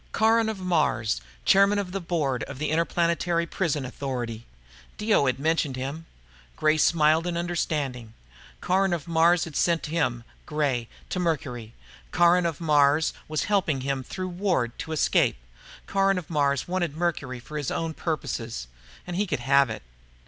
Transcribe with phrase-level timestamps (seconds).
[0.13, 4.47] Caron of Mars, chairman of the board of the Interplanetary Prison Authority.
[4.97, 6.07] Dio had mentioned him.
[6.55, 8.15] Gray smiled in understanding.
[8.61, 11.75] Caron of Mars had sent him, Gray, to Mercury.
[12.11, 15.37] Caron of Mars was helping him, through Ward, to escape.
[15.85, 18.65] Caron of Mars wanted Mercury for his own purposes
[19.05, 19.83] and he could have it.